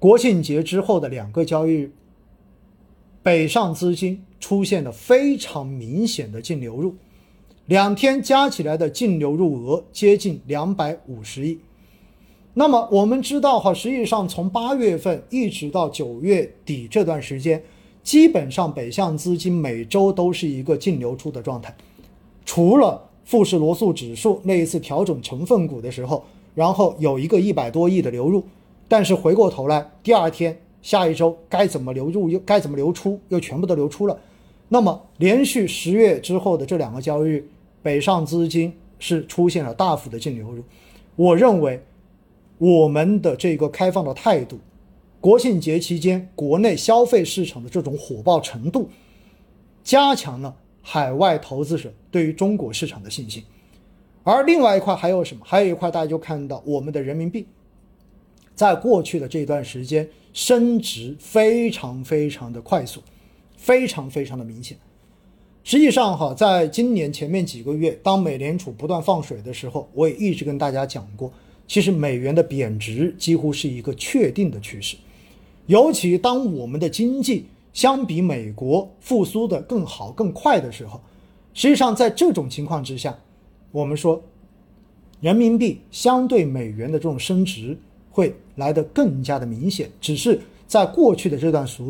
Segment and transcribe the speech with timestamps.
[0.00, 1.92] 国庆节之后的两个交易日，
[3.20, 6.94] 北上资金出现了非常明显的净流入，
[7.66, 11.58] 两天加起来的净流入额接近两百五十亿。
[12.54, 17.60] 那么我们知道哈，实际上从八月份一直到九月底这段时间，
[18.04, 21.76] 基本上北向资金每周都是一个净流出的状态，
[22.44, 26.24] 除了富时罗素指数那一次调整成分股的时候，
[26.54, 28.44] 然后有一个一百多亿的流入。
[28.88, 34.18] 但是回过头来，第二天、下一周该怎么流入又该怎么流出，又全部都流出了。
[34.68, 37.48] 那么连续十月之后的这两个交易日，
[37.82, 40.62] 北上资金是出现了大幅的净流入。
[41.16, 41.82] 我认为，
[42.58, 44.58] 我们的这个开放的态度，
[45.20, 48.88] 国庆节期间国内消费市场的这种火爆程度，
[49.82, 53.42] 加强了海外投资者对于中国市场的信心。
[54.22, 55.42] 而另外一块还有什么？
[55.44, 57.46] 还有一块大家就看到我们的人民币。
[58.58, 63.00] 在过去的这段时间，升值非常非常的快速，
[63.56, 64.76] 非常非常的明显。
[65.62, 71.32] 实际上，哈，在今年前面几个月，当美联储不断放水的时候，我也一直跟大家讲过，
[71.68, 74.96] 其实美元的贬值几乎是一个确定的趋势。
[75.66, 81.00] 尤其当我们的经济相比美国复苏的更好、更快的时候，
[81.54, 83.16] 实际上在这种情况之下，
[83.70, 84.20] 我们说，
[85.20, 87.78] 人民币相对美元的这种升值。
[88.18, 91.80] 会来得更加的明显，只是在过去的这段时，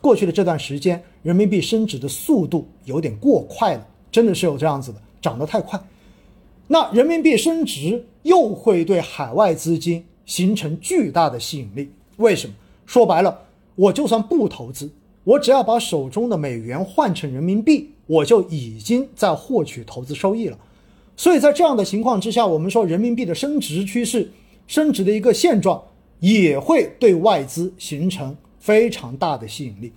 [0.00, 5.78] 过去的这段时间，人民币升值的速度有点过快了，真的是有这样子的，涨得太快。
[6.68, 12.54] 那人民币升值又会对海外资金形成巨大的吸引力，为什么？
[12.86, 13.38] 说白了，
[13.74, 14.90] 我就算不投资，
[15.22, 20.58] 我只要把手中的美元换成人民币，我就已经在获取投资收益了。
[21.14, 24.30] 所以在这样的情况之下，我们说人民币的升值趋势。
[24.66, 25.82] 升值的一个现状
[26.20, 29.92] 也会对外资形成非常大的吸引力，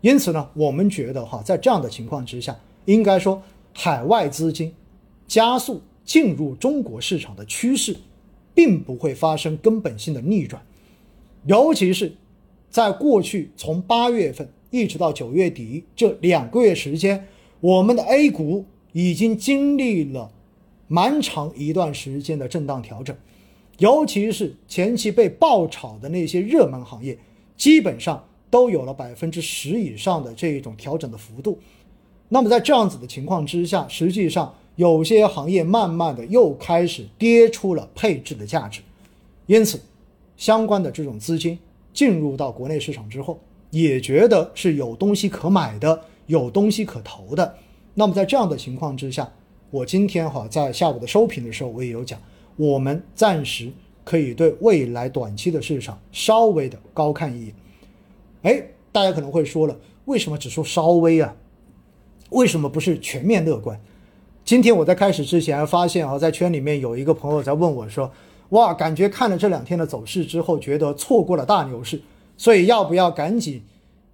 [0.00, 3.42] 因此呢，我们觉得哈，在这样的情况之下，应该说
[3.74, 4.72] 海外资金
[5.26, 7.94] 加速进入中国市场的趋势，
[8.54, 10.62] 并不会发生根本性的逆转，
[11.44, 12.16] 尤其是
[12.70, 17.26] 在过去从八月份一直到九月底这两个月时间，
[17.60, 20.32] 我们的 A 股已经经历了
[20.88, 23.14] 蛮长一段时间的震荡调整。
[23.78, 27.18] 尤其是前期被爆炒的那些热门行业，
[27.56, 31.58] 基本上都有了百分之十以上的这一种调整的幅度。
[32.28, 38.80] 那么在这样子的情况之下，实际上有些行业慢慢的又开始跌出了配置的价值。
[39.46, 39.78] 因此，
[40.36, 41.58] 相关的这种资金
[41.92, 43.38] 进入到国内市场之后，
[43.70, 47.54] 也觉得是有东西可买的，有东西可投的。
[47.94, 49.30] 那么在这样的情况之下，
[49.70, 52.18] 我今天哈在下午的收评的时候，我也有讲。
[52.56, 53.70] 我们暂时
[54.02, 57.54] 可以对未来短期的市场稍微的高看一眼。
[58.42, 58.62] 哎，
[58.92, 61.34] 大家可能会说了，为什么只说稍微啊？
[62.30, 63.80] 为什么不是全面乐观？
[64.44, 68.10] 今天我在开始之前发现啊，在圈里面有一个朋友在问我说
[68.50, 72.00] ：“哇，感觉看了这两天的走势之后，觉得错过了大牛市，
[72.36, 73.62] 所以要不要赶紧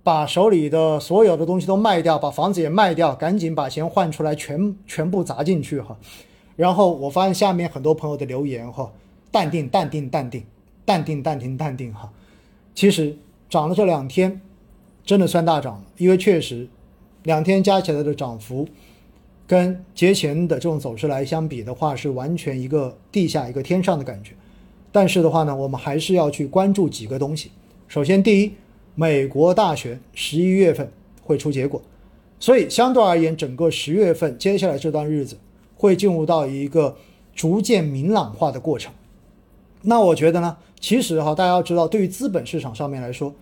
[0.02, 5.98] 把手里的所有的东西都卖掉，把房子也卖掉，赶紧把钱换出来，全全部砸进去哈？”
[6.62, 8.88] 然后我发现下面很多朋友的留言哈，
[9.32, 10.44] 淡定淡定淡定，
[10.84, 12.08] 淡定淡定淡定哈。
[12.72, 13.16] 其实
[13.50, 14.40] 涨了这两天，
[15.04, 16.68] 真的算大涨了，因为确实
[17.24, 18.68] 两天加起来的涨幅，
[19.44, 24.30] 跟节前的这种走势来相比的话，是完全一个地下一个天上的感觉。
[24.92, 27.50] 但是的话呢，我们还是要去关注几个东西。
[27.88, 28.52] 首先，第一，
[28.94, 30.88] 美国大选十一月份
[31.24, 31.82] 会出结果，
[32.38, 35.36] 所以相对而言，整个十月份接下来这段日子。
[35.82, 36.97] 会进入到一个
[37.34, 38.94] 逐渐明朗化的过程。
[39.81, 43.34] 那我觉得呢，其实哈，大家要知道，对于资本市场上面来说，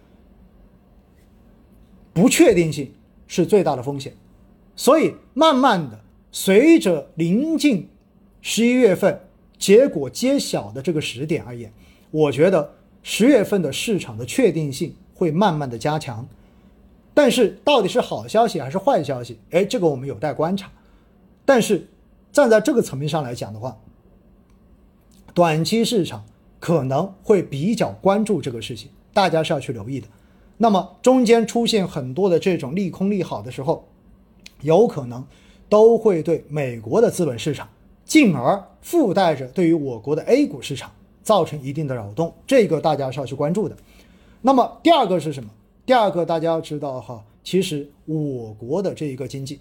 [2.14, 2.90] 不确定性
[3.26, 4.14] 是最大的风险。
[4.74, 6.00] 所以，慢慢的，
[6.32, 7.90] 随着临近
[8.40, 9.20] 十一月份
[9.58, 11.70] 结果揭晓的这个时点而言，
[12.10, 12.72] 我觉得
[13.02, 16.26] 十月份的市场的确定性会慢慢的加强。
[17.12, 19.38] 但是，到底是好消息还是坏消息？
[19.50, 20.70] 哎，这个我们有待观察。
[21.44, 21.86] 但是，
[22.32, 23.78] 站在这个层面上来讲的话，
[25.34, 26.24] 短期市场
[26.58, 30.06] 可能会比较关注这个事情，大家是要去留意的。
[30.58, 33.88] 那么中间出现很多的这种利空利好的时候，
[34.60, 35.24] 有可能
[35.68, 37.68] 都会对美国的资本市场，
[38.04, 40.92] 进而附带着对于我国的 A 股市场
[41.22, 43.76] 造成一定的扰动，这个大家是要去关注的。
[44.42, 45.50] 那么第二个是什么？
[45.86, 49.60] 第二个大家要知道哈，其实我国的这一个经济。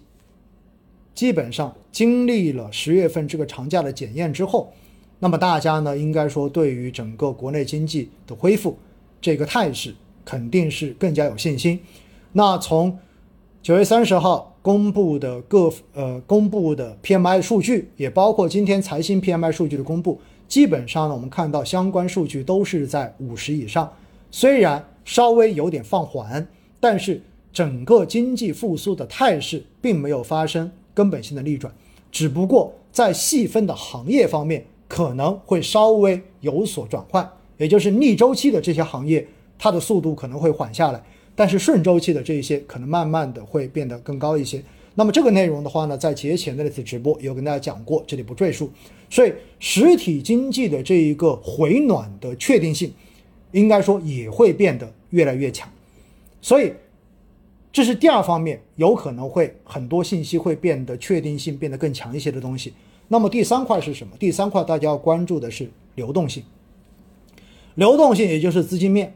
[1.14, 4.72] 基本上经历了十月份这个长假的检验之后，
[5.18, 8.78] 那么大家呢，应该说对于整个国内经济的恢复，
[9.20, 11.78] 这个态势肯定是更加有信心。
[12.32, 12.98] 那从
[13.62, 20.18] 九月三十号公布的各呃公布的 PMI 数据，也包括今天财新 PMI 数据的公布，
[20.48, 23.92] 基本上呢，我们看到相关数据都是在五十以上，
[24.30, 26.46] 虽然稍微有点放缓，
[26.78, 27.20] 但是
[27.52, 31.72] 整个经济复苏的态势并没有发生根本性的逆转，
[32.12, 37.26] 只不过在细分的行业方面可能会稍微有所转换，
[37.56, 39.26] 也就是逆周期的这些行业，
[39.58, 41.02] 它的速度可能会缓下来。
[41.34, 44.62] 但是顺周期的这一些可能慢慢的会变得更高一些。
[44.94, 48.70] 那么这个内容的话呢，在节前的那次直播有跟大家讲过，这里不赘述。
[49.08, 52.92] 所以实体经济的这一个回暖的确定性，
[53.52, 55.66] 应该说也会变得越来越强。
[56.42, 56.74] 所以
[57.72, 62.72] 这是第二方面，有可能会很多信息会变得确定性变得更强一些的东西。
[63.08, 64.12] 那么第三块是什么？
[64.18, 66.42] 第三块大家要关注的是流动性。
[67.76, 69.14] 流动性也就是资金面。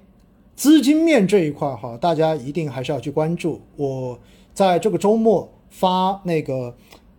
[0.57, 3.61] 资金面这一块哈，大家一定还是要去关注。
[3.77, 4.17] 我
[4.53, 6.73] 在这个周末发那个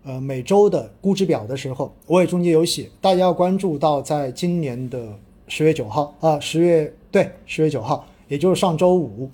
[0.03, 9.29] 呃每周的估值表的时候，我也中间有写，大家要关注到，在今年的十月九号啊，十月对十月九号，也就是上周五，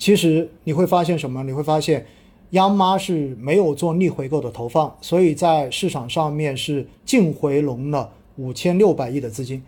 [0.00, 1.44] 其实你会发现什么？
[1.44, 2.04] 你会发现
[2.50, 9.62] 央妈是没有做逆回购的投放，所以在市场上面是净回笼了五千六百亿的资金，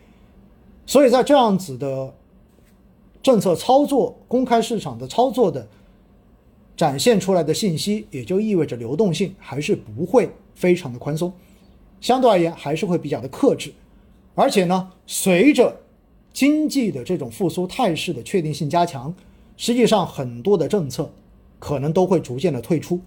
[0.87, 2.13] 所以在这样子的。
[3.23, 5.69] 政策操作、公开市场的操作的
[6.77, 11.33] 展现出来的信息，也就意味着流动性还是不会非常的宽松，
[12.01, 13.73] 相对而言还是会比较的克制。
[14.35, 15.83] 而且呢，随着
[16.33, 19.15] 经济的这种复苏态势的确定性加强，
[19.57, 21.11] 实际上很多的政策
[21.59, 23.01] 可能都会逐渐的退出，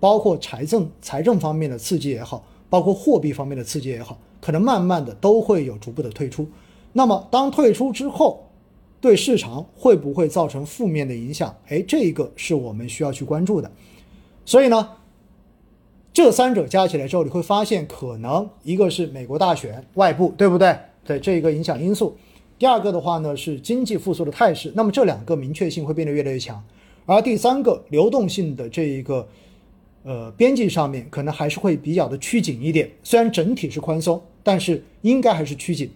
[0.00, 6.48] 包括财政财政方面的刺激也好，包括货币方面的刺激也好，可能慢慢的都会有逐步的退出。
[6.92, 8.48] 那么当退出之后，
[9.00, 11.54] 对市场会不会造成负面的影响？
[11.68, 13.70] 哎，这一个是我们需要去关注的。
[14.44, 14.88] 所以呢，
[16.12, 20.76] 这三者加起来之后，你会发现，可能一个是美国大选外部，对不对？
[21.04, 22.16] 对这一个影响因素。
[22.62, 24.72] 第二个的话呢，是经济复苏的态势。
[24.76, 26.62] 那么这两个明确性会变得越来越强。
[27.06, 29.26] 而第三个流动性的这一个
[30.04, 32.88] 呃边际上面，可能还是会比较的趋紧一点。
[33.02, 35.90] 虽然整体是宽松，但是应该还是趋紧。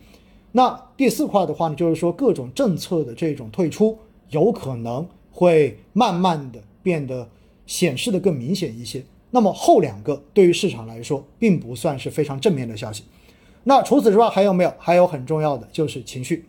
[0.50, 3.96] 那第四块的话呢，就是说各种政策的这种退出，
[4.30, 7.28] 有可能会慢慢的变得
[7.64, 9.00] 显示的更明显一些。
[9.30, 13.04] 那么后两个对于市场来说，并不算是非常正面的消息。
[13.62, 14.74] 那除此之外还有没有？
[14.78, 16.44] 还有很重要的就是情绪。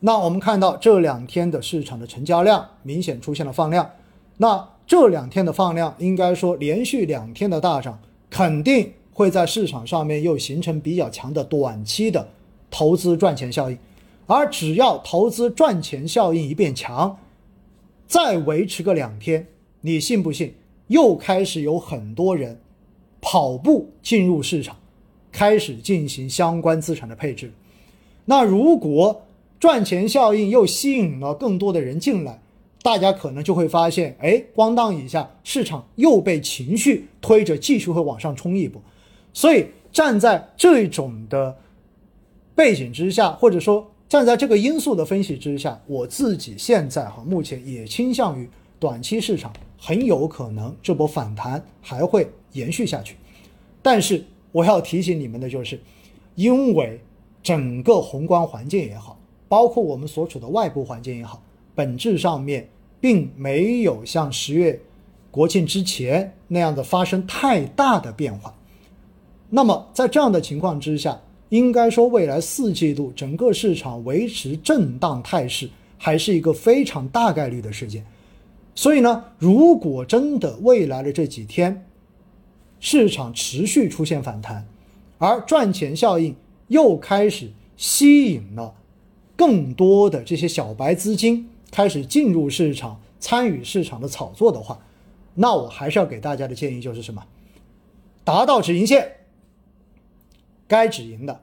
[0.00, 3.90] 那我们看到这两天的市场的成交量明显出现了放量。
[4.38, 12.28] 那这两天的放量，应该说连续两天的大涨，肯定会在市场上面又形成比较强的短期的。
[12.70, 13.76] 投资赚钱效应，
[14.26, 17.18] 而只要投资赚钱效应一变强，
[18.06, 19.48] 再维持个两天，
[19.80, 20.54] 你信不信？
[20.86, 22.60] 又开始有很多人
[23.20, 24.76] 跑步进入市场，
[25.30, 27.52] 开始进行相关资产的配置。
[28.24, 29.22] 那如果
[29.60, 32.42] 赚钱效应又吸引了更多的人进来，
[32.82, 38.82] 大家可能就会发现，哎，咣当一下，市场又被情绪推着继续会往上冲一波。
[39.32, 41.56] 所以站在这种的。
[42.52, 48.46] 背景之下，或者说站在这个因素的分析之下，我自己现在哈目前也倾向于
[48.78, 53.16] 短期市场很有可能这波反弹还会延续下去。
[53.80, 55.80] 但是我要提醒你们的就是，
[56.34, 57.00] 因为
[57.42, 59.18] 整个宏观环境也好，
[59.50, 61.42] 包括我们所处的外部环境也好，
[61.74, 62.68] 本质上面
[63.00, 64.80] 并没有像十月
[65.28, 68.54] 国庆之前那样的发生太大的变化。
[69.48, 78.06] 那么在这样的情况之下，应该说，未来四季度整个市场维持震荡态势，还是一个非常大概率的事件。
[78.76, 81.84] 所以呢，如果真的未来的这几天
[82.78, 84.64] 市场持续出现反弹，
[85.18, 86.36] 而赚钱效应
[86.68, 88.72] 又开始吸引了
[89.40, 94.78] 更多的这些小白资金开始进入市场参与市场的炒作的话，
[95.36, 97.24] 那我还是要给大家的建议就是什么？
[98.22, 99.12] 达到止盈线。
[100.68, 101.40] 该止盈的，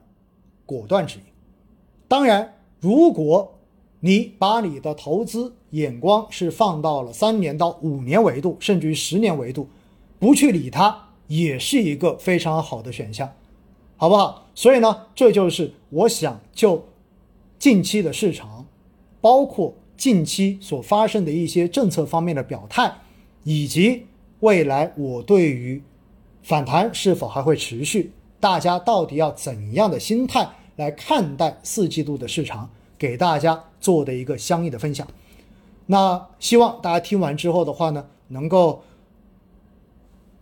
[0.64, 1.24] 果断止盈。
[2.06, 3.58] 当然，如果
[3.98, 9.68] 你把你的投资眼光是放到了三年到五年维度，甚至于十年维度，
[10.20, 13.34] 不去理它，也是一个非常好的选项，
[13.96, 14.46] 好不好？
[14.54, 16.86] 所以呢，这就是我想就
[17.58, 18.66] 近期的市场，
[19.20, 22.92] 包括近期所发生的一些政策方面的表态，
[23.42, 24.06] 以及
[24.40, 25.82] 未来我对于
[26.42, 28.12] 反弹是否还会持续。
[28.40, 32.70] 大家到底要怎样的心态来看待四季度的市场？
[32.96, 35.06] 给大家做的一个相应的分享。
[35.86, 38.82] 那希望大家听完之后的话呢，能够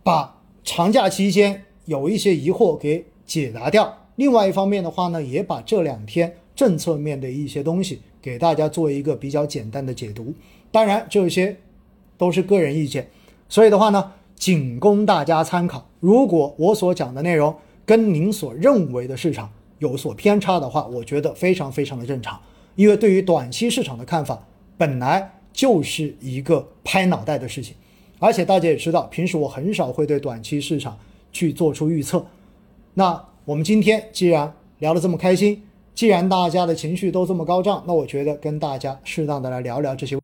[0.01, 4.07] 把长假期间有一些疑惑给解答掉。
[4.15, 10.33] 另外一方面的话呢，也把这两天政策面的一些东西给大家做一个比较简单的解读。
[10.71, 11.55] 当然，这些
[12.17, 13.07] 都是个人意见，
[13.47, 15.87] 所以的话呢，仅供大家参考。
[15.99, 22.41] 如果我所讲的内容跟您所认为的市场有所偏差的话，我觉得非常非常的正常。
[22.75, 24.47] 因为对于短期市场的看法，
[24.77, 27.75] 本来就是一个拍脑袋的事情，
[28.19, 30.97] 而且大家也知道，平时我很少会对短期市场
[31.31, 32.25] 去做出预测。
[32.95, 35.63] 那我们今天既然聊得这么开心，
[35.97, 40.15] 既然大家的情绪都这么高涨，那我觉得跟大家适当的来聊聊这些。